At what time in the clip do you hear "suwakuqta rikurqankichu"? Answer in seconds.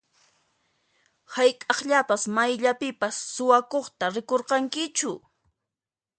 3.33-5.11